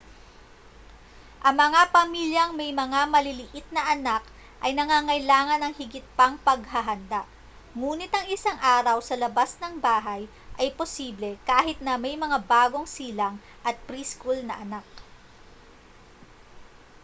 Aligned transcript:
ang 1.45 1.53
mga 1.63 1.81
pamilyang 1.95 2.51
may 2.59 2.71
mga 2.81 3.01
maliliit 3.13 3.67
na 3.75 3.83
anak 3.93 4.23
ay 4.65 4.71
nangangailangan 4.73 5.59
ng 5.61 5.73
higit 5.79 6.01
pang 6.17 6.35
paghahanda 6.47 7.21
ngunit 7.79 8.09
ang 8.13 8.25
isang 8.35 8.57
araw 8.75 8.97
sa 9.03 9.13
labas 9.23 9.51
ng 9.61 9.73
bahay 9.87 10.21
ay 10.61 10.73
posible 10.79 11.31
kahit 11.49 11.77
na 11.85 11.93
may 12.03 12.15
mga 12.23 12.37
bagong 12.53 12.87
silang 12.97 13.35
at 13.67 13.75
pre-school 13.87 14.39
na 14.45 14.55
anak 14.63 14.87